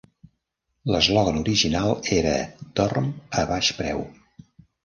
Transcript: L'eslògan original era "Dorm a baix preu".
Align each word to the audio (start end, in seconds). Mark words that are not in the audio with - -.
L'eslògan 0.93 1.37
original 1.41 1.93
era 2.17 2.33
"Dorm 2.81 3.13
a 3.43 3.45
baix 3.53 3.71
preu". 3.83 4.03